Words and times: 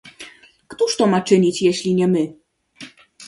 "Któż 0.67 0.97
to 0.97 1.07
ma 1.07 1.21
czynić, 1.21 1.61
jeśli 1.61 1.95
nie 1.95 2.07
my?" 2.07 2.33